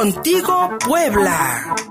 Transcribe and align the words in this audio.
Contigo 0.00 0.78
Puebla. 0.78 1.89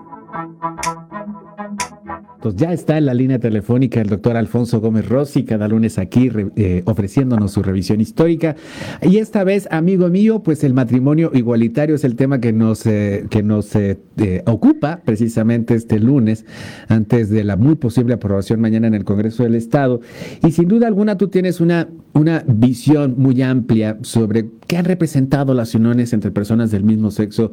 Ya 2.55 2.71
está 2.71 2.97
en 2.97 3.05
la 3.05 3.13
línea 3.13 3.38
telefónica 3.38 3.99
el 3.99 4.07
doctor 4.07 4.38
Alfonso 4.38 4.79
Gómez 4.79 5.10
Rossi, 5.10 5.44
cada 5.44 5.67
lunes 5.67 5.99
aquí 5.99 6.31
eh, 6.55 6.83
ofreciéndonos 6.85 7.51
su 7.51 7.62
revisión 7.62 7.99
histórica. 7.99 8.55
Y 9.01 9.17
esta 9.17 9.44
vez, 9.44 9.67
amigo 9.71 10.08
mío, 10.08 10.41
pues 10.41 10.63
el 10.63 10.73
matrimonio 10.73 11.31
igualitario 11.33 11.96
es 11.96 12.06
el 12.06 12.15
tema 12.15 12.39
que 12.39 12.53
nos, 12.53 12.85
eh, 12.85 13.25
que 13.29 13.44
nos 13.44 13.75
eh, 13.75 13.99
ocupa 14.46 15.02
precisamente 15.03 15.74
este 15.75 15.99
lunes, 15.99 16.45
antes 16.88 17.30
de 17.30 17.44
la 17.44 17.57
muy 17.57 17.75
posible 17.75 18.13
aprobación 18.13 18.62
mañana 18.62 18.88
en 18.88 18.94
el 18.94 19.03
Congreso 19.03 19.44
del 19.44 19.55
Estado. 19.55 19.99
Y 20.41 20.52
sin 20.52 20.70
duda 20.70 20.88
alguna 20.88 21.17
tú 21.17 21.27
tienes 21.27 21.59
una, 21.59 21.90
una 22.13 22.45
visión 22.48 23.16
muy 23.17 23.41
amplia 23.41 23.98
sobre 24.02 24.49
qué 24.66 24.77
han 24.77 24.85
representado 24.85 25.53
las 25.53 25.76
uniones 25.76 26.13
entre 26.13 26.31
personas 26.31 26.71
del 26.71 26.85
mismo 26.85 27.12
sexo, 27.12 27.51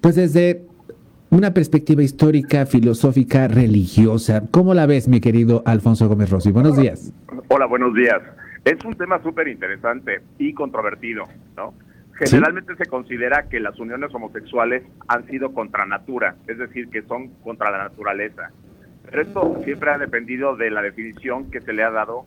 pues 0.00 0.14
desde 0.14 0.67
una 1.30 1.52
perspectiva 1.52 2.02
histórica, 2.02 2.64
filosófica, 2.66 3.48
religiosa. 3.48 4.42
¿Cómo 4.50 4.74
la 4.74 4.86
ves, 4.86 5.08
mi 5.08 5.20
querido 5.20 5.62
Alfonso 5.66 6.08
Gómez 6.08 6.30
Rossi? 6.30 6.52
Buenos 6.52 6.76
días. 6.76 7.12
Hola, 7.48 7.66
buenos 7.66 7.94
días. 7.94 8.20
Es 8.64 8.82
un 8.84 8.94
tema 8.94 9.22
súper 9.22 9.48
interesante 9.48 10.22
y 10.38 10.54
controvertido, 10.54 11.24
¿no? 11.56 11.74
Generalmente 12.14 12.74
se 12.76 12.86
considera 12.86 13.48
que 13.48 13.60
las 13.60 13.78
uniones 13.78 14.12
homosexuales 14.12 14.82
han 15.06 15.24
sido 15.26 15.52
contra 15.52 15.86
natura, 15.86 16.34
es 16.48 16.58
decir, 16.58 16.88
que 16.88 17.02
son 17.02 17.28
contra 17.44 17.70
la 17.70 17.78
naturaleza. 17.78 18.50
Pero 19.04 19.22
esto 19.22 19.60
siempre 19.64 19.90
ha 19.90 19.98
dependido 19.98 20.56
de 20.56 20.70
la 20.70 20.82
definición 20.82 21.50
que 21.50 21.60
se 21.60 21.72
le 21.72 21.84
ha 21.84 21.90
dado 21.90 22.26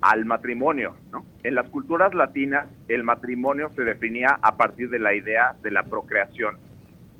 al 0.00 0.24
matrimonio, 0.26 0.94
¿no? 1.10 1.24
En 1.42 1.54
las 1.56 1.68
culturas 1.70 2.14
latinas, 2.14 2.66
el 2.88 3.02
matrimonio 3.02 3.70
se 3.74 3.82
definía 3.82 4.38
a 4.42 4.56
partir 4.56 4.90
de 4.90 4.98
la 4.98 5.14
idea 5.14 5.56
de 5.62 5.70
la 5.70 5.82
procreación 5.84 6.56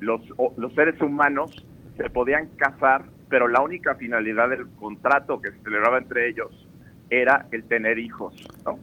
los, 0.02 0.20
los 0.56 0.74
seres 0.74 1.00
humanos 1.00 1.64
se 1.96 2.10
podían 2.10 2.48
casar, 2.56 3.04
pero 3.28 3.48
la 3.48 3.60
única 3.62 3.94
finalidad 3.94 4.50
del 4.50 4.66
contrato 4.78 5.40
que 5.40 5.52
se 5.52 5.58
celebraba 5.62 5.98
entre 5.98 6.28
ellos 6.28 6.68
era 7.10 7.46
el 7.52 7.64
tener 7.64 7.98
hijos. 7.98 8.34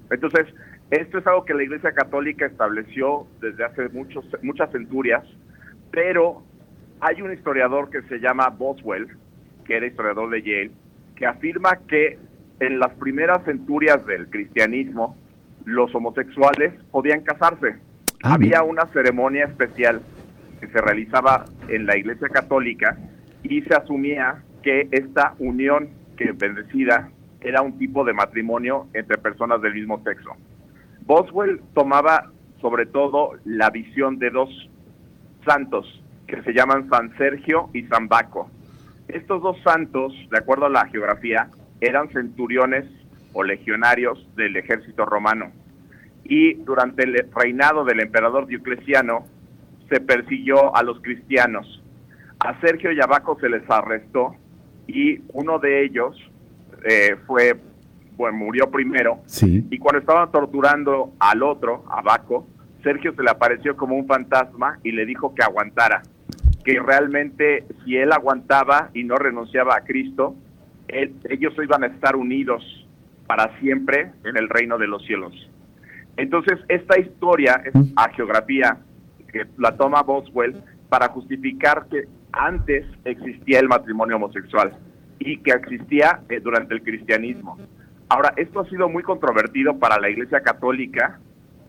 Entonces, 0.10 0.48
esto 0.92 1.18
es 1.18 1.28
algo 1.28 1.46
que 1.46 1.54
la 1.54 1.64
Iglesia 1.64 1.92
Católica 1.92 2.46
estableció 2.46 3.28
desde 3.42 3.66
hace 3.66 3.90
muchos, 3.90 4.26
muchas 4.42 4.72
centurias, 4.72 5.24
pero 5.92 6.44
hay 7.02 7.22
un 7.22 7.34
historiador 7.34 7.90
que 7.90 8.02
se 8.04 8.20
llama 8.20 8.50
Boswell, 8.50 9.08
que 9.66 9.78
era 9.78 9.88
historiador 9.88 10.30
de 10.30 10.42
Yale, 10.42 10.72
que 11.16 11.26
afirma 11.26 11.78
que 11.88 12.18
en 12.60 12.80
las 12.80 12.92
primeras 12.94 13.44
centurias 13.46 14.06
del 14.06 14.30
cristianismo, 14.30 15.18
los 15.66 15.94
homosexuales 15.94 16.74
podían 16.92 17.22
casarse. 17.22 17.76
Ah, 18.24 18.34
Había 18.34 18.64
una 18.64 18.86
ceremonia 18.88 19.46
especial 19.46 20.02
que 20.60 20.68
se 20.68 20.82
realizaba 20.82 21.46
en 21.68 21.86
la 21.86 21.98
Iglesia 21.98 22.30
Católica 22.30 22.98
y 23.44 23.62
se 23.62 23.76
asumía 23.76 24.44
que 24.62 24.88
esta 24.92 25.36
unión 25.40 25.90
que 26.18 26.32
bendecida 26.34 27.10
era 27.42 27.62
un 27.62 27.78
tipo 27.78 28.04
de 28.04 28.14
matrimonio 28.14 28.88
entre 28.94 29.18
personas 29.18 29.62
del 29.62 29.74
mismo 29.74 30.04
sexo. 30.04 30.32
Boswell 31.06 31.62
tomaba 31.74 32.32
sobre 32.62 32.86
todo 32.86 33.32
la 33.46 33.70
visión 33.70 34.20
de 34.20 34.30
dos 34.30 34.50
santos 35.46 36.04
que 36.28 36.42
se 36.44 36.54
llaman 36.54 36.90
San 36.90 37.16
Sergio 37.18 37.70
y 37.74 37.84
San 37.84 38.08
Baco. 38.08 38.50
Estos 39.08 39.42
dos 39.42 39.58
santos, 39.64 40.14
de 40.30 40.38
acuerdo 40.38 40.66
a 40.66 40.70
la 40.70 40.86
geografía, 40.88 41.50
eran 41.82 42.10
centuriones 42.10 42.86
o 43.34 43.44
legionarios 43.44 44.28
del 44.36 44.56
ejército 44.58 45.06
romano. 45.06 45.52
Y 46.24 46.56
durante 46.56 47.04
el 47.04 47.26
reinado 47.34 47.86
del 47.86 48.02
emperador 48.02 48.46
Diocleciano, 48.46 49.26
se 49.90 50.00
persiguió 50.00 50.76
a 50.76 50.84
los 50.84 51.02
cristianos. 51.02 51.84
A 52.40 52.60
Sergio 52.62 52.92
y 52.92 53.02
Abaco 53.02 53.38
se 53.40 53.50
les 53.50 53.70
arrestó 53.70 54.36
y 54.88 55.22
uno 55.34 55.60
de 55.60 55.84
ellos 55.84 56.18
eh, 56.86 57.16
fue, 57.28 57.60
bueno, 58.16 58.38
murió 58.38 58.70
primero. 58.72 59.20
Sí. 59.26 59.66
Y 59.70 59.78
cuando 59.78 60.00
estaban 60.00 60.32
torturando 60.32 61.14
al 61.20 61.44
otro, 61.44 61.84
Abaco, 61.90 62.48
Sergio 62.84 63.14
se 63.14 63.24
le 63.24 63.30
apareció 63.30 63.76
como 63.76 63.96
un 63.96 64.08
fantasma 64.08 64.80
y 64.84 64.92
le 64.92 65.06
dijo 65.06 65.36
que 65.36 65.44
aguantara, 65.44 66.02
que 66.64 66.80
realmente 66.80 67.66
si 67.84 67.98
él 67.98 68.12
aguantaba 68.12 68.90
y 68.94 69.04
no 69.04 69.16
renunciaba 69.16 69.76
a 69.76 69.82
Cristo, 69.82 70.36
ellos 70.88 71.54
iban 71.62 71.84
a 71.84 71.88
estar 71.88 72.16
unidos 72.16 72.64
para 73.28 73.60
siempre 73.60 74.12
en 74.24 74.38
el 74.38 74.50
reino 74.50 74.78
de 74.78 74.88
los 74.88 75.06
cielos. 75.06 75.34
Entonces, 76.18 76.60
esta 76.68 77.00
historia 77.00 77.62
es 77.64 77.74
a 77.96 78.10
geografía 78.10 78.78
que 79.32 79.46
la 79.58 79.76
toma 79.76 80.04
Boswell 80.04 80.62
para 80.90 81.10
justificar 81.10 81.88
que 81.90 82.06
antes 82.32 82.86
existía 83.06 83.60
el 83.60 83.68
matrimonio 83.68 84.18
homosexual 84.18 84.78
y 85.20 85.38
que 85.38 85.52
existía 85.52 86.22
eh, 86.30 86.40
durante 86.40 86.74
el 86.74 86.84
cristianismo. 86.84 87.58
Ahora, 88.10 88.34
esto 88.38 88.62
ha 88.62 88.70
sido 88.70 88.90
muy 88.90 89.04
controvertido 89.04 89.78
para 89.78 90.00
la 90.00 90.10
Iglesia 90.10 90.42
Católica 90.42 91.20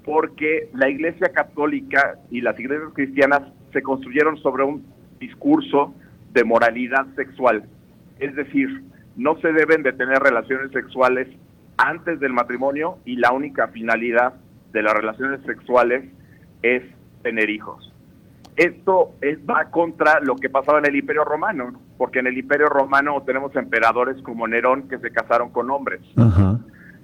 porque 0.04 0.70
la 0.74 0.88
Iglesia 0.88 1.28
Católica 1.28 2.18
y 2.30 2.40
las 2.40 2.58
iglesias 2.58 2.90
cristianas 2.94 3.42
se 3.72 3.82
construyeron 3.82 4.38
sobre 4.38 4.64
un 4.64 4.86
discurso 5.18 5.94
de 6.32 6.44
moralidad 6.44 7.06
sexual. 7.14 7.64
Es 8.18 8.34
decir, 8.34 8.82
no 9.16 9.38
se 9.40 9.52
deben 9.52 9.82
de 9.82 9.92
tener 9.92 10.18
relaciones 10.18 10.72
sexuales 10.72 11.28
antes 11.76 12.20
del 12.20 12.32
matrimonio 12.32 12.98
y 13.04 13.16
la 13.16 13.32
única 13.32 13.68
finalidad 13.68 14.34
de 14.72 14.82
las 14.82 14.94
relaciones 14.94 15.40
sexuales 15.44 16.04
es 16.62 16.82
tener 17.22 17.50
hijos. 17.50 17.92
Esto 18.56 19.14
es, 19.20 19.38
va 19.38 19.70
contra 19.70 20.20
lo 20.20 20.36
que 20.36 20.50
pasaba 20.50 20.80
en 20.80 20.86
el 20.86 20.96
Imperio 20.96 21.24
Romano, 21.24 21.72
porque 21.96 22.18
en 22.18 22.26
el 22.26 22.36
Imperio 22.36 22.68
Romano 22.68 23.22
tenemos 23.24 23.54
emperadores 23.56 24.20
como 24.22 24.46
Nerón 24.46 24.88
que 24.88 24.98
se 24.98 25.10
casaron 25.10 25.50
con 25.50 25.70
hombres. 25.70 26.00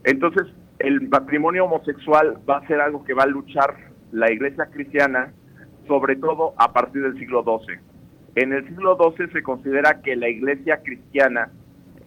Entonces, 0.05 0.47
el 0.79 1.09
matrimonio 1.09 1.65
homosexual 1.65 2.39
va 2.49 2.59
a 2.59 2.67
ser 2.67 2.81
algo 2.81 3.05
que 3.05 3.15
va 3.15 3.23
a 3.23 3.27
luchar 3.27 3.75
la 4.13 4.31
iglesia 4.31 4.67
cristiana, 4.67 5.33
sobre 5.87 6.17
todo 6.17 6.55
a 6.59 6.73
partir 6.73 7.03
del 7.03 7.19
siglo 7.19 7.43
XII. 7.43 7.79
En 8.35 8.53
el 8.53 8.67
siglo 8.69 8.99
XII 8.99 9.29
se 9.33 9.43
considera 9.43 10.03
que 10.03 10.15
la 10.15 10.29
iglesia 10.29 10.83
cristiana 10.83 11.49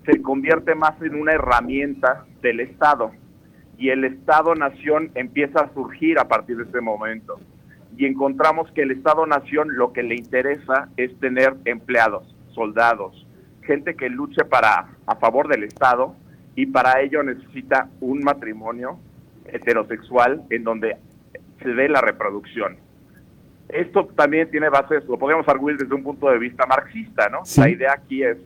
se 0.06 0.22
convierte 0.22 0.76
más 0.76 1.02
en 1.02 1.16
una 1.16 1.34
herramienta 1.34 2.26
del 2.42 2.60
Estado 2.60 3.12
y 3.78 3.90
el 3.90 4.04
Estado-nación 4.04 5.12
empieza 5.16 5.62
a 5.62 5.74
surgir 5.74 6.20
a 6.20 6.28
partir 6.28 6.58
de 6.58 6.64
ese 6.64 6.82
momento 6.82 7.40
y 8.00 8.06
encontramos 8.06 8.72
que 8.72 8.84
el 8.84 8.92
Estado-Nación 8.92 9.76
lo 9.76 9.92
que 9.92 10.04
le 10.04 10.16
interesa 10.16 10.88
es 10.96 11.20
tener 11.20 11.54
empleados, 11.66 12.34
soldados, 12.54 13.28
gente 13.62 13.96
que 13.96 14.08
luche 14.08 14.46
para 14.46 14.88
a 15.06 15.16
favor 15.18 15.50
del 15.50 15.66
Estado 15.66 16.16
y 16.56 16.68
para 16.68 17.02
ello 17.02 17.22
necesita 17.24 17.90
un 18.00 18.24
matrimonio 18.24 18.98
heterosexual 19.48 20.44
en 20.50 20.64
donde 20.64 20.96
se 21.62 21.74
dé 21.74 21.90
la 21.90 22.00
reproducción. 22.00 22.78
Esto 23.68 24.06
también 24.16 24.50
tiene 24.50 24.70
bases, 24.70 25.04
lo 25.04 25.20
podemos 25.20 25.46
arguir 25.50 25.76
desde 25.76 25.94
un 25.94 26.04
punto 26.04 26.30
de 26.30 26.40
vista 26.40 26.66
marxista, 26.68 27.28
¿no? 27.28 27.40
La 27.58 27.70
idea 27.70 27.92
aquí 27.98 28.24
es 28.24 28.38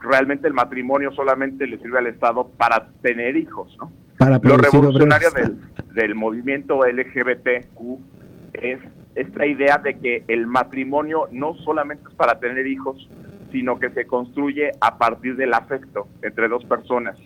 realmente 0.00 0.46
el 0.48 0.52
matrimonio 0.52 1.12
solamente 1.12 1.66
le 1.66 1.78
sirve 1.78 1.98
al 1.98 2.08
Estado 2.08 2.46
para 2.58 2.88
tener 3.00 3.38
hijos, 3.38 3.74
¿no? 3.80 3.90
Para 4.18 4.38
lo 4.38 4.56
revolucionario 4.58 5.30
del, 5.30 5.56
del 5.94 6.14
movimiento 6.14 6.80
LGBTQ 6.84 8.20
es 8.62 8.80
esta 9.14 9.44
idea 9.46 9.78
de 9.78 9.98
que 9.98 10.24
el 10.28 10.46
matrimonio 10.46 11.28
no 11.32 11.54
solamente 11.56 12.08
es 12.08 12.14
para 12.14 12.38
tener 12.38 12.66
hijos, 12.66 13.08
sino 13.50 13.78
que 13.78 13.90
se 13.90 14.06
construye 14.06 14.70
a 14.80 14.96
partir 14.96 15.36
del 15.36 15.52
afecto 15.52 16.08
entre 16.22 16.48
dos 16.48 16.64
personas. 16.64 17.16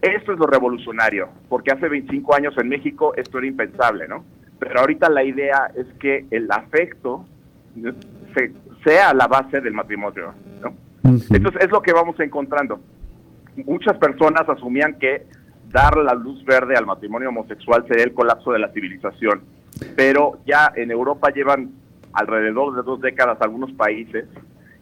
Esto 0.00 0.32
es 0.32 0.38
lo 0.38 0.46
revolucionario, 0.46 1.28
porque 1.48 1.72
hace 1.72 1.88
25 1.88 2.34
años 2.34 2.56
en 2.56 2.68
México 2.68 3.14
esto 3.16 3.38
era 3.38 3.46
impensable, 3.46 4.08
¿no? 4.08 4.24
Pero 4.58 4.80
ahorita 4.80 5.10
la 5.10 5.24
idea 5.24 5.70
es 5.74 5.86
que 5.98 6.24
el 6.30 6.50
afecto 6.50 7.26
sea 8.84 9.12
la 9.12 9.26
base 9.26 9.60
del 9.60 9.74
matrimonio, 9.74 10.32
¿no? 10.62 10.72
Entonces 11.04 11.62
es 11.62 11.70
lo 11.70 11.82
que 11.82 11.92
vamos 11.92 12.18
encontrando. 12.20 12.80
Muchas 13.66 13.96
personas 13.98 14.48
asumían 14.48 14.98
que 14.98 15.26
dar 15.70 15.96
la 15.98 16.14
luz 16.14 16.42
verde 16.44 16.76
al 16.76 16.86
matrimonio 16.86 17.28
homosexual 17.28 17.84
sería 17.86 18.04
el 18.04 18.14
colapso 18.14 18.52
de 18.52 18.58
la 18.58 18.72
civilización 18.72 19.55
pero 19.94 20.38
ya 20.46 20.72
en 20.74 20.90
Europa 20.90 21.30
llevan 21.30 21.70
alrededor 22.12 22.74
de 22.76 22.82
dos 22.82 23.00
décadas 23.00 23.38
algunos 23.40 23.72
países 23.72 24.26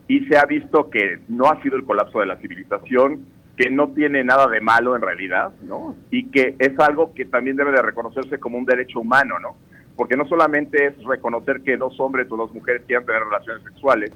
y 0.07 0.21
se 0.27 0.37
ha 0.37 0.45
visto 0.45 0.91
que 0.91 1.19
no 1.29 1.47
ha 1.47 1.61
sido 1.63 1.77
el 1.77 1.85
colapso 1.85 2.21
de 2.21 2.27
la 2.27 2.37
civilización, 2.37 3.27
que 3.57 3.71
no 3.71 3.89
tiene 3.89 4.25
nada 4.25 4.49
de 4.49 4.61
malo 4.61 4.97
en 4.97 5.03
realidad, 5.03 5.53
¿no? 5.63 5.97
Y 6.11 6.31
que 6.31 6.57
es 6.59 6.79
algo 6.79 7.15
que 7.15 7.25
también 7.25 7.57
debe 7.57 7.73
de 7.73 7.83
reconocerse 7.83 8.39
como 8.39 8.59
un 8.59 8.65
derecho 8.65 9.01
humano, 9.01 9.39
¿no? 9.39 9.57
Porque 9.97 10.17
no 10.17 10.27
solamente 10.27 10.87
es 10.87 11.05
reconocer 11.05 11.63
que 11.63 11.77
dos 11.77 11.99
hombres 12.01 12.27
o 12.31 12.37
dos 12.37 12.53
mujeres 12.53 12.83
quieran 12.87 13.07
tener 13.07 13.23
relaciones 13.23 13.63
sexuales, 13.63 14.13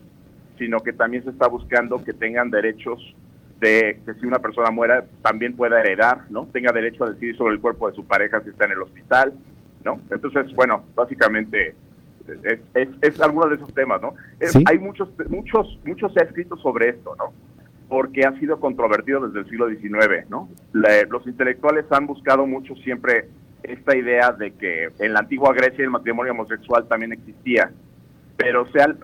sino 0.58 0.81
que 0.81 0.92
también 0.92 1.22
se 1.24 1.31
está 1.31 1.46
buscando 1.46 2.02
que 2.04 2.12
tengan 2.12 2.50
derechos 2.50 3.14
de 3.60 4.00
que 4.04 4.14
si 4.14 4.26
una 4.26 4.40
persona 4.40 4.70
muera 4.70 5.04
también 5.22 5.54
pueda 5.56 5.81
heredar, 5.81 6.31
¿no? 6.31 6.46
Tenga 6.52 6.72
derecho 6.72 7.04
a 7.04 7.10
decidir 7.10 7.36
sobre 7.36 7.54
el 7.54 7.60
cuerpo 7.60 7.88
de 7.88 7.94
su 7.94 8.04
pareja 8.04 8.40
si 8.42 8.50
está 8.50 8.66
en 8.66 8.72
el 8.72 8.82
hospital, 8.82 9.32
¿no? 9.84 10.00
Entonces, 10.10 10.54
bueno, 10.54 10.84
básicamente 10.94 11.75
es, 12.44 12.60
es, 12.75 12.88
es 13.00 13.20
alguno 13.20 13.48
de 13.48 13.56
esos 13.56 13.72
temas, 13.75 14.00
¿no? 14.02 14.14
Hay 14.66 14.78
muchos, 14.78 15.08
muchos, 15.28 15.78
muchos 15.84 16.16
escritos 16.16 16.60
sobre 16.60 16.90
esto, 16.90 17.14
¿no? 17.16 17.32
Porque 17.88 18.25
ha 18.25 18.38
sido 18.38 18.60
controvertido 18.60 19.26
desde 19.26 19.40
el 19.40 19.48
siglo 19.48 19.69
XIX, 19.69 20.28
¿no? 20.28 20.48
los 20.72 21.26
intelectuales 21.26 21.86
han 21.90 22.06
buscado 22.06 22.46
mucho 22.46 22.75
siempre 22.76 23.28
esta 23.62 23.96
idea 23.96 24.32
de 24.32 24.52
que 24.52 24.90
en 24.98 25.14
la 25.14 25.20
antigua 25.20 25.52
Grecia 25.54 25.84
el 25.84 25.90
matrimonio 25.90 26.32
homosexual 26.32 26.86
también 26.86 27.12
existía, 27.12 27.70
pero 28.36 28.70
sea, 28.70 28.94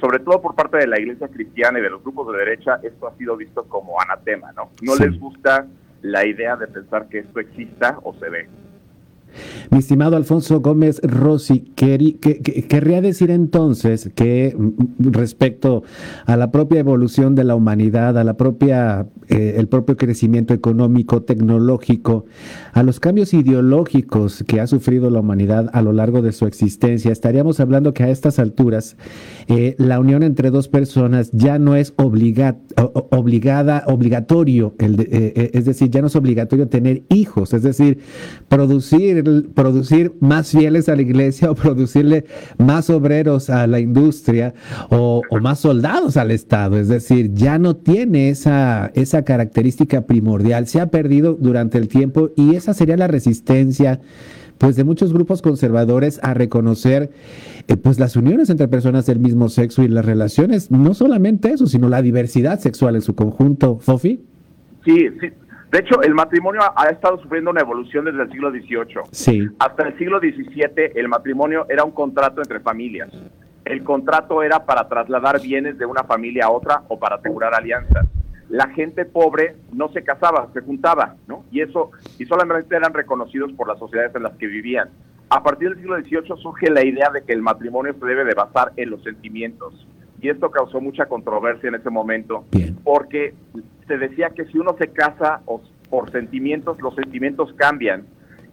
sobre 0.00 0.18
todo 0.18 0.42
por 0.42 0.54
parte 0.54 0.78
de 0.78 0.86
la 0.86 1.00
iglesia 1.00 1.28
cristiana 1.28 1.78
y 1.78 1.82
de 1.82 1.90
los 1.90 2.02
grupos 2.02 2.32
de 2.32 2.38
derecha, 2.38 2.80
esto 2.82 3.06
ha 3.08 3.16
sido 3.16 3.36
visto 3.36 3.64
como 3.64 4.00
anatema, 4.00 4.52
¿no? 4.52 4.70
No 4.82 4.96
les 4.96 5.18
gusta 5.18 5.66
la 6.02 6.26
idea 6.26 6.56
de 6.56 6.66
pensar 6.66 7.08
que 7.08 7.20
esto 7.20 7.40
exista 7.40 7.98
o 8.02 8.14
se 8.14 8.28
ve. 8.28 8.48
Mi 9.70 9.78
estimado 9.78 10.16
Alfonso 10.16 10.60
Gómez 10.60 11.00
Rossi, 11.02 11.60
querría 11.74 13.00
decir 13.00 13.30
entonces 13.30 14.10
que 14.14 14.54
mm, 14.56 15.10
respecto 15.12 15.82
a 16.26 16.36
la 16.36 16.50
propia 16.50 16.80
evolución 16.80 17.34
de 17.34 17.44
la 17.44 17.54
humanidad, 17.54 18.16
a 18.18 18.24
la 18.24 18.36
propia, 18.36 19.06
eh, 19.28 19.54
el 19.58 19.68
propio 19.68 19.96
crecimiento 19.96 20.54
económico, 20.54 21.22
tecnológico, 21.22 22.26
a 22.72 22.82
los 22.82 23.00
cambios 23.00 23.34
ideológicos 23.34 24.44
que 24.46 24.60
ha 24.60 24.66
sufrido 24.66 25.10
la 25.10 25.20
humanidad 25.20 25.70
a 25.72 25.82
lo 25.82 25.92
largo 25.92 26.22
de 26.22 26.32
su 26.32 26.46
existencia, 26.46 27.12
estaríamos 27.12 27.60
hablando 27.60 27.92
que 27.92 28.04
a 28.04 28.10
estas 28.10 28.38
alturas 28.38 28.96
eh, 29.48 29.74
la 29.78 30.00
unión 30.00 30.22
entre 30.22 30.50
dos 30.50 30.68
personas 30.68 31.30
ya 31.32 31.58
no 31.58 31.76
es 31.76 31.92
obligada, 31.96 32.56
obligatorio, 33.86 34.74
eh, 34.78 35.50
es 35.52 35.64
decir, 35.64 35.90
ya 35.90 36.00
no 36.00 36.06
es 36.06 36.16
obligatorio 36.16 36.68
tener 36.68 37.02
hijos, 37.08 37.52
es 37.52 37.62
decir, 37.62 37.98
producir 38.48 39.27
producir 39.54 40.12
más 40.20 40.50
fieles 40.50 40.88
a 40.88 40.96
la 40.96 41.02
iglesia 41.02 41.50
o 41.50 41.54
producirle 41.54 42.24
más 42.58 42.90
obreros 42.90 43.50
a 43.50 43.66
la 43.66 43.80
industria 43.80 44.54
o, 44.90 45.22
más 45.40 45.60
soldados 45.60 46.16
al 46.16 46.30
Estado. 46.30 46.78
Es 46.78 46.88
decir, 46.88 47.32
ya 47.34 47.58
no 47.58 47.76
tiene 47.76 48.30
esa, 48.30 48.90
esa 48.94 49.24
característica 49.24 50.06
primordial, 50.06 50.66
se 50.66 50.80
ha 50.80 50.90
perdido 50.90 51.34
durante 51.34 51.78
el 51.78 51.88
tiempo 51.88 52.30
y 52.36 52.54
esa 52.54 52.74
sería 52.74 52.96
la 52.96 53.08
resistencia 53.08 54.00
pues 54.58 54.74
de 54.76 54.84
muchos 54.84 55.12
grupos 55.12 55.40
conservadores 55.40 56.18
a 56.22 56.34
reconocer 56.34 57.10
eh, 57.68 57.76
pues 57.76 57.98
las 57.98 58.16
uniones 58.16 58.50
entre 58.50 58.68
personas 58.68 59.06
del 59.06 59.20
mismo 59.20 59.48
sexo 59.48 59.82
y 59.82 59.88
las 59.88 60.04
relaciones, 60.04 60.70
no 60.70 60.94
solamente 60.94 61.50
eso, 61.52 61.66
sino 61.66 61.88
la 61.88 62.02
diversidad 62.02 62.58
sexual 62.58 62.96
en 62.96 63.02
su 63.02 63.14
conjunto. 63.14 63.78
Fofi. 63.78 64.20
Sí, 64.84 65.06
sí, 65.20 65.28
de 65.70 65.80
hecho, 65.80 66.00
el 66.02 66.14
matrimonio 66.14 66.62
ha 66.74 66.86
estado 66.86 67.20
sufriendo 67.20 67.50
una 67.50 67.60
evolución 67.60 68.06
desde 68.06 68.22
el 68.22 68.30
siglo 68.30 68.50
XVIII. 68.50 69.02
Sí. 69.10 69.48
Hasta 69.58 69.88
el 69.88 69.98
siglo 69.98 70.18
XVII, 70.18 70.92
el 70.94 71.08
matrimonio 71.08 71.66
era 71.68 71.84
un 71.84 71.90
contrato 71.90 72.40
entre 72.40 72.60
familias. 72.60 73.10
El 73.66 73.84
contrato 73.84 74.42
era 74.42 74.64
para 74.64 74.88
trasladar 74.88 75.42
bienes 75.42 75.76
de 75.76 75.84
una 75.84 76.04
familia 76.04 76.46
a 76.46 76.50
otra 76.50 76.84
o 76.88 76.98
para 76.98 77.16
asegurar 77.16 77.54
alianzas. 77.54 78.06
La 78.48 78.68
gente 78.68 79.04
pobre 79.04 79.56
no 79.70 79.90
se 79.90 80.02
casaba, 80.02 80.48
se 80.54 80.62
juntaba, 80.62 81.16
¿no? 81.26 81.44
Y 81.50 81.60
eso, 81.60 81.90
y 82.18 82.24
solamente 82.24 82.74
eran 82.74 82.94
reconocidos 82.94 83.52
por 83.52 83.68
las 83.68 83.78
sociedades 83.78 84.14
en 84.14 84.22
las 84.22 84.32
que 84.38 84.46
vivían. 84.46 84.88
A 85.28 85.42
partir 85.42 85.68
del 85.68 85.78
siglo 85.78 85.98
XVIII 85.98 86.40
surge 86.40 86.70
la 86.70 86.82
idea 86.82 87.10
de 87.10 87.22
que 87.22 87.34
el 87.34 87.42
matrimonio 87.42 87.94
se 88.00 88.06
debe 88.06 88.24
de 88.24 88.32
basar 88.32 88.72
en 88.78 88.88
los 88.88 89.02
sentimientos. 89.02 89.86
Y 90.20 90.28
esto 90.28 90.50
causó 90.50 90.80
mucha 90.80 91.06
controversia 91.06 91.68
en 91.68 91.76
ese 91.76 91.90
momento, 91.90 92.44
porque 92.84 93.34
se 93.86 93.98
decía 93.98 94.30
que 94.30 94.46
si 94.46 94.58
uno 94.58 94.76
se 94.78 94.88
casa 94.88 95.40
por 95.88 96.10
sentimientos, 96.10 96.80
los 96.80 96.94
sentimientos 96.94 97.52
cambian 97.54 98.04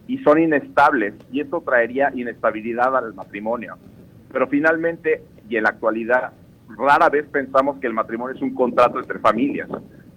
y 0.06 0.18
son 0.18 0.40
inestables 0.40 1.14
y 1.32 1.40
esto 1.40 1.60
traería 1.60 2.12
inestabilidad 2.14 2.96
al 2.96 3.14
matrimonio. 3.14 3.76
Pero 4.32 4.46
finalmente, 4.46 5.22
y 5.48 5.56
en 5.56 5.64
la 5.64 5.70
actualidad, 5.70 6.32
rara 6.78 7.08
vez 7.08 7.26
pensamos 7.26 7.78
que 7.78 7.86
el 7.86 7.94
matrimonio 7.94 8.36
es 8.36 8.42
un 8.42 8.54
contrato 8.54 8.98
entre 8.98 9.18
familias. 9.18 9.68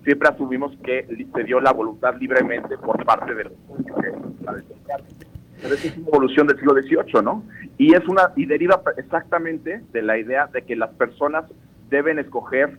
Siempre 0.04 0.30
asumimos 0.30 0.75
que 0.84 1.06
se 1.34 1.44
dio 1.44 1.60
la 1.60 1.74
voluntad 1.74 2.16
libremente 2.19 2.78
por 2.78 3.04
parte 3.06 3.34
de 3.34 3.45
los 3.45 3.54
pero 5.61 5.75
es 5.75 5.97
una 5.97 6.07
evolución 6.07 6.47
del 6.47 6.57
siglo 6.57 6.73
XVIII, 6.73 7.23
¿no? 7.23 7.44
Y 7.77 7.94
es 7.94 8.07
una 8.07 8.31
y 8.35 8.45
deriva 8.45 8.81
exactamente 8.97 9.81
de 9.91 10.01
la 10.01 10.17
idea 10.17 10.47
de 10.47 10.63
que 10.63 10.75
las 10.75 10.89
personas 10.91 11.45
deben 11.89 12.19
escoger 12.19 12.77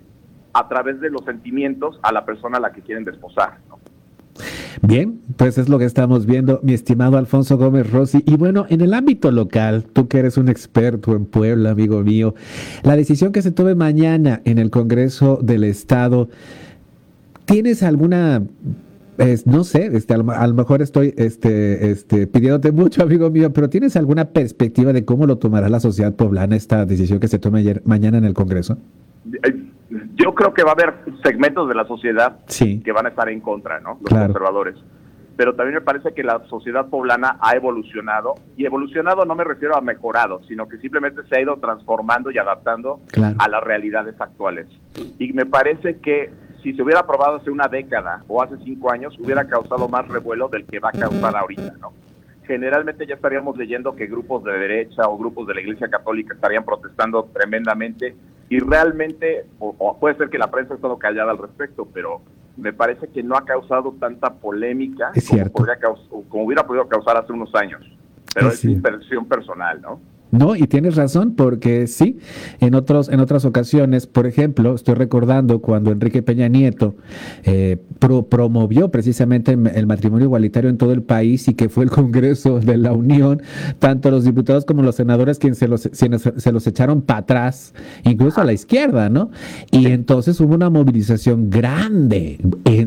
a 0.52 0.68
través 0.68 1.00
de 1.00 1.10
los 1.10 1.24
sentimientos 1.24 1.98
a 2.02 2.12
la 2.12 2.24
persona 2.24 2.58
a 2.58 2.60
la 2.60 2.72
que 2.72 2.82
quieren 2.82 3.04
desposar. 3.04 3.58
Bien, 4.82 5.20
pues 5.36 5.58
es 5.58 5.68
lo 5.68 5.78
que 5.78 5.84
estamos 5.84 6.26
viendo, 6.26 6.60
mi 6.62 6.72
estimado 6.72 7.18
Alfonso 7.18 7.58
Gómez 7.58 7.90
Rossi. 7.90 8.22
Y 8.26 8.36
bueno, 8.36 8.66
en 8.70 8.80
el 8.80 8.94
ámbito 8.94 9.30
local, 9.30 9.84
tú 9.84 10.08
que 10.08 10.18
eres 10.18 10.38
un 10.38 10.48
experto 10.48 11.14
en 11.14 11.26
Puebla, 11.26 11.70
amigo 11.70 12.02
mío, 12.02 12.34
la 12.82 12.96
decisión 12.96 13.32
que 13.32 13.42
se 13.42 13.52
tome 13.52 13.74
mañana 13.74 14.40
en 14.44 14.58
el 14.58 14.70
Congreso 14.70 15.38
del 15.42 15.64
Estado, 15.64 16.28
¿tienes 17.44 17.82
alguna 17.82 18.42
no 19.44 19.64
sé, 19.64 19.90
este, 19.92 20.14
a, 20.14 20.16
lo, 20.18 20.54
mejor 20.54 20.82
estoy 20.82 21.14
este, 21.16 21.90
este, 21.90 22.26
pidiéndote 22.26 22.72
mucho, 22.72 23.02
amigo 23.04 23.30
mío, 23.30 23.52
pero 23.52 23.68
¿tienes 23.68 23.96
alguna 23.96 24.26
perspectiva 24.26 24.92
de 24.92 25.04
cómo 25.04 25.26
lo 25.26 25.38
tomará 25.38 25.68
la 25.68 25.80
sociedad 25.80 26.14
poblana 26.14 26.56
esta 26.56 26.86
decisión 26.86 27.20
que 27.20 27.28
se 27.28 27.38
tome 27.38 27.60
ayer, 27.60 27.82
mañana 27.84 28.18
en 28.18 28.24
el 28.24 28.34
Congreso? 28.34 28.78
Yo 30.14 30.34
creo 30.34 30.54
que 30.54 30.62
va 30.62 30.70
a 30.70 30.72
haber 30.74 30.94
segmentos 31.22 31.68
de 31.68 31.74
la 31.74 31.84
sociedad 31.86 32.38
que 32.46 32.92
van 32.92 33.06
a 33.06 33.08
estar 33.10 33.28
en 33.28 33.40
contra, 33.40 33.80
¿no? 33.80 33.98
Los 34.00 34.10
conservadores. 34.10 34.76
Pero 35.36 35.54
también 35.54 35.76
me 35.76 35.80
parece 35.80 36.12
que 36.12 36.22
la 36.22 36.42
sociedad 36.48 36.86
poblana 36.88 37.38
ha 37.40 37.56
evolucionado, 37.56 38.34
y 38.56 38.66
evolucionado 38.66 39.24
no 39.24 39.34
me 39.34 39.44
refiero 39.44 39.74
a 39.76 39.80
mejorado, 39.80 40.42
sino 40.46 40.68
que 40.68 40.76
simplemente 40.78 41.22
se 41.28 41.36
ha 41.36 41.40
ido 41.40 41.56
transformando 41.56 42.30
y 42.30 42.38
adaptando 42.38 43.00
a 43.38 43.48
las 43.48 43.62
realidades 43.64 44.20
actuales. 44.20 44.66
Y 45.18 45.32
me 45.32 45.46
parece 45.46 45.98
que 45.98 46.30
si 46.62 46.74
se 46.74 46.82
hubiera 46.82 47.00
aprobado 47.00 47.36
hace 47.36 47.50
una 47.50 47.68
década 47.68 48.22
o 48.28 48.42
hace 48.42 48.56
cinco 48.64 48.90
años, 48.90 49.16
hubiera 49.18 49.46
causado 49.46 49.88
más 49.88 50.06
revuelo 50.08 50.48
del 50.48 50.64
que 50.66 50.78
va 50.78 50.90
a 50.90 50.98
causar 50.98 51.36
ahorita, 51.36 51.74
¿no? 51.80 51.92
generalmente 52.50 53.06
ya 53.06 53.14
estaríamos 53.14 53.56
leyendo 53.56 53.94
que 53.94 54.06
grupos 54.06 54.42
de 54.42 54.50
derecha 54.50 55.02
o 55.08 55.16
grupos 55.16 55.46
de 55.46 55.54
la 55.54 55.60
Iglesia 55.60 55.88
Católica 55.88 56.34
estarían 56.34 56.64
protestando 56.64 57.22
tremendamente 57.32 58.16
y 58.48 58.58
realmente, 58.58 59.46
o, 59.60 59.96
puede 60.00 60.16
ser 60.16 60.30
que 60.30 60.38
la 60.38 60.50
prensa 60.50 60.72
ha 60.72 60.76
estado 60.76 60.98
callada 60.98 61.30
al 61.30 61.38
respecto, 61.38 61.86
pero 61.94 62.22
me 62.56 62.72
parece 62.72 63.06
que 63.06 63.22
no 63.22 63.36
ha 63.36 63.44
causado 63.44 63.94
tanta 64.00 64.34
polémica 64.34 65.12
como, 65.52 66.24
como, 66.28 66.44
hubiera 66.44 66.66
podido 66.66 66.88
causar 66.88 67.16
hace 67.18 67.32
unos 67.32 67.54
años. 67.54 67.80
Pero 68.34 68.48
es, 68.48 68.54
es 68.54 68.64
mi 68.64 68.72
impresión 68.72 69.26
personal, 69.26 69.80
¿no? 69.80 70.00
No, 70.30 70.54
y 70.54 70.66
tienes 70.68 70.94
razón, 70.94 71.34
porque 71.34 71.88
sí, 71.88 72.18
en, 72.60 72.74
otros, 72.74 73.08
en 73.08 73.18
otras 73.18 73.44
ocasiones, 73.44 74.06
por 74.06 74.26
ejemplo, 74.26 74.74
estoy 74.74 74.94
recordando 74.94 75.60
cuando 75.60 75.90
Enrique 75.90 76.22
Peña 76.22 76.46
Nieto 76.46 76.94
eh, 77.42 77.78
promovió 77.98 78.90
precisamente 78.90 79.52
el 79.52 79.86
matrimonio 79.86 80.26
igualitario 80.26 80.70
en 80.70 80.78
todo 80.78 80.92
el 80.92 81.02
país 81.02 81.48
y 81.48 81.54
que 81.54 81.68
fue 81.68 81.84
el 81.84 81.90
Congreso 81.90 82.60
de 82.60 82.76
la 82.76 82.92
Unión, 82.92 83.42
tanto 83.80 84.10
los 84.10 84.24
diputados 84.24 84.64
como 84.64 84.82
los 84.82 84.94
senadores 84.94 85.38
quienes 85.38 85.58
se 85.58 85.66
los, 85.66 85.88
se 85.92 86.52
los 86.52 86.66
echaron 86.66 87.02
para 87.02 87.20
atrás, 87.20 87.74
incluso 88.04 88.40
a 88.40 88.44
la 88.44 88.52
izquierda, 88.52 89.08
¿no? 89.08 89.30
Y 89.72 89.86
entonces 89.86 90.40
hubo 90.40 90.54
una 90.54 90.70
movilización 90.70 91.50
grande, 91.50 92.38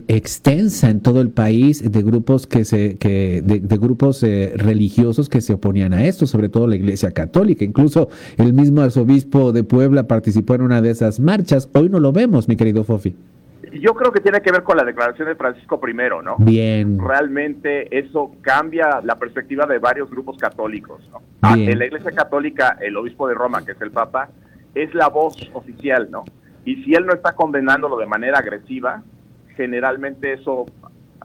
extensa 0.08 0.90
en 0.90 1.02
todo 1.02 1.20
el 1.20 1.30
país 1.30 1.92
de 1.92 2.04
grupos 2.04 2.48
que 2.48 2.64
se, 2.64 2.96
que, 2.96 3.42
de, 3.46 3.78
grupos 3.78 4.24
eh, 4.24 4.54
religiosos 4.56 5.28
que 5.28 5.42
se 5.42 5.54
oponían 5.54 5.94
a 5.94 6.06
esto, 6.06 6.26
sobre 6.26 6.48
todo 6.48 6.68
la 6.68 6.78
Iglesia 6.78 7.12
Católica 7.12 7.33
católica. 7.34 7.66
Incluso 7.66 8.10
el 8.38 8.54
mismo 8.54 8.82
arzobispo 8.82 9.52
de 9.52 9.64
Puebla 9.64 10.04
participó 10.04 10.54
en 10.54 10.62
una 10.62 10.82
de 10.82 10.92
esas 10.92 11.20
marchas. 11.20 11.68
Hoy 11.74 11.90
no 11.90 12.00
lo 12.00 12.12
vemos, 12.12 12.48
mi 12.48 12.56
querido 12.56 12.84
Fofi. 12.84 13.16
Yo 13.82 13.96
creo 13.96 14.12
que 14.12 14.20
tiene 14.20 14.40
que 14.42 14.52
ver 14.52 14.62
con 14.62 14.78
la 14.78 14.84
declaración 14.84 15.28
de 15.28 15.36
Francisco 15.36 15.82
I, 15.88 15.94
¿no? 16.24 16.36
Bien. 16.38 17.00
Realmente 17.00 17.98
eso 17.98 18.32
cambia 18.42 19.02
la 19.04 19.18
perspectiva 19.18 19.66
de 19.66 19.80
varios 19.80 20.12
grupos 20.12 20.38
católicos, 20.38 21.02
¿no? 21.12 21.22
Ah, 21.42 21.56
en 21.58 21.80
la 21.80 21.86
Iglesia 21.88 22.12
Católica, 22.12 22.78
el 22.80 22.96
obispo 22.96 23.28
de 23.28 23.34
Roma, 23.34 23.66
que 23.66 23.72
es 23.72 23.82
el 23.82 23.90
Papa, 23.90 24.30
es 24.76 24.94
la 24.94 25.10
voz 25.10 25.36
oficial, 25.54 26.10
¿no? 26.12 26.24
Y 26.66 26.84
si 26.84 26.94
él 26.94 27.08
no 27.08 27.14
está 27.14 27.34
condenándolo 27.34 27.98
de 27.98 28.06
manera 28.06 28.38
agresiva, 28.38 29.02
generalmente 29.56 30.34
eso 30.34 30.66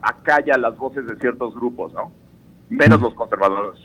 acalla 0.00 0.56
las 0.56 0.76
voces 0.78 1.06
de 1.06 1.16
ciertos 1.16 1.54
grupos, 1.54 1.92
¿no? 1.92 2.12
Menos 2.70 3.00
los 3.00 3.12
conservadores. 3.14 3.78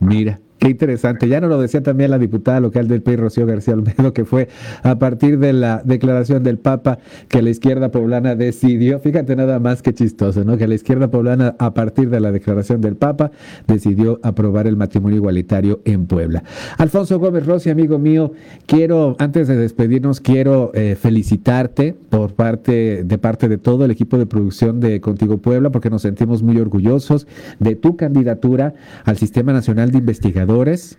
Mira, 0.00 0.38
Qué 0.62 0.68
interesante. 0.68 1.26
Ya 1.26 1.40
nos 1.40 1.50
lo 1.50 1.60
decía 1.60 1.82
también 1.82 2.12
la 2.12 2.20
diputada 2.20 2.60
local 2.60 2.86
del 2.86 3.02
PRI, 3.02 3.16
Rocío 3.16 3.46
García 3.46 3.74
Olmedo, 3.74 4.12
que 4.12 4.24
fue 4.24 4.46
a 4.84 4.96
partir 4.96 5.40
de 5.40 5.52
la 5.52 5.82
declaración 5.84 6.44
del 6.44 6.56
Papa 6.56 7.00
que 7.26 7.42
la 7.42 7.50
izquierda 7.50 7.90
poblana 7.90 8.36
decidió, 8.36 9.00
fíjate 9.00 9.34
nada 9.34 9.58
más 9.58 9.82
que 9.82 9.92
chistoso, 9.92 10.44
¿no? 10.44 10.56
Que 10.56 10.68
la 10.68 10.76
izquierda 10.76 11.10
poblana, 11.10 11.56
a 11.58 11.74
partir 11.74 12.10
de 12.10 12.20
la 12.20 12.30
declaración 12.30 12.80
del 12.80 12.94
Papa, 12.94 13.32
decidió 13.66 14.20
aprobar 14.22 14.68
el 14.68 14.76
matrimonio 14.76 15.16
igualitario 15.16 15.80
en 15.84 16.06
Puebla. 16.06 16.44
Alfonso 16.78 17.18
Gómez 17.18 17.44
Rossi, 17.44 17.68
amigo 17.68 17.98
mío, 17.98 18.30
quiero, 18.66 19.16
antes 19.18 19.48
de 19.48 19.56
despedirnos, 19.56 20.20
quiero 20.20 20.70
eh, 20.74 20.94
felicitarte 20.94 21.92
por 22.08 22.34
parte, 22.34 23.02
de 23.02 23.18
parte 23.18 23.48
de 23.48 23.58
todo 23.58 23.84
el 23.84 23.90
equipo 23.90 24.16
de 24.16 24.26
producción 24.26 24.78
de 24.78 25.00
Contigo 25.00 25.38
Puebla, 25.38 25.70
porque 25.70 25.90
nos 25.90 26.02
sentimos 26.02 26.40
muy 26.44 26.58
orgullosos 26.58 27.26
de 27.58 27.74
tu 27.74 27.96
candidatura 27.96 28.74
al 29.04 29.16
Sistema 29.16 29.52
Nacional 29.52 29.90
de 29.90 29.98
Investigadores 29.98 30.51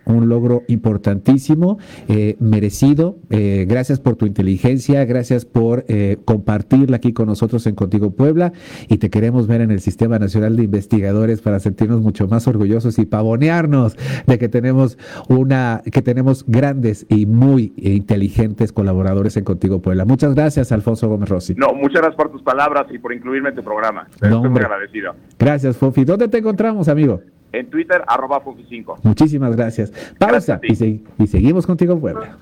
un 0.04 0.28
logro 0.28 0.62
importantísimo, 0.68 1.78
eh, 2.08 2.36
merecido. 2.40 3.16
Eh, 3.30 3.66
gracias 3.68 4.00
por 4.00 4.16
tu 4.16 4.26
inteligencia, 4.26 5.04
gracias 5.04 5.44
por 5.44 5.84
eh, 5.88 6.18
compartirla 6.24 6.96
aquí 6.96 7.12
con 7.12 7.26
nosotros 7.26 7.66
en 7.66 7.74
Contigo 7.74 8.10
Puebla 8.10 8.52
y 8.88 8.98
te 8.98 9.10
queremos 9.10 9.46
ver 9.46 9.60
en 9.60 9.70
el 9.70 9.80
Sistema 9.80 10.18
Nacional 10.18 10.56
de 10.56 10.64
Investigadores 10.64 11.40
para 11.40 11.60
sentirnos 11.60 12.00
mucho 12.00 12.26
más 12.26 12.48
orgullosos 12.48 12.98
y 12.98 13.06
pavonearnos 13.06 13.96
de 14.26 14.38
que 14.38 14.48
tenemos 14.48 14.98
una, 15.28 15.82
que 15.90 16.02
tenemos 16.02 16.44
grandes 16.46 17.06
y 17.08 17.26
muy 17.26 17.72
inteligentes 17.76 18.72
colaboradores 18.72 19.36
en 19.36 19.44
Contigo 19.44 19.80
Puebla. 19.80 20.04
Muchas 20.04 20.34
gracias, 20.34 20.72
Alfonso 20.72 21.08
Gómez 21.08 21.28
Rossi. 21.28 21.54
No, 21.54 21.72
muchas 21.74 22.02
gracias 22.02 22.16
por 22.16 22.30
tus 22.30 22.42
palabras 22.42 22.86
y 22.90 22.98
por 22.98 23.12
incluirme 23.12 23.50
en 23.50 23.56
tu 23.56 23.62
programa. 23.62 24.08
Estoy 24.10 24.48
muy 24.48 24.60
agradecido. 24.60 25.14
Gracias, 25.38 25.76
Fofi. 25.76 26.04
¿Dónde 26.04 26.28
te 26.28 26.38
encontramos, 26.38 26.88
amigo? 26.88 27.20
En 27.54 27.70
Twitter, 27.70 28.02
arroba 28.08 28.42
Fofi5. 28.42 28.98
Muchísimas 29.04 29.54
gracias. 29.54 29.92
Pausa 30.18 30.58
y, 30.62 31.02
y 31.18 31.26
seguimos 31.28 31.66
contigo, 31.66 31.98
Puebla. 32.00 32.36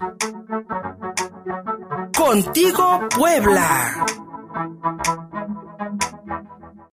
Contigo, 2.17 3.01
Puebla. 3.15 3.67